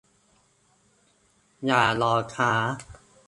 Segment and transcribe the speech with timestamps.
[1.65, 2.51] อย่ารอช้า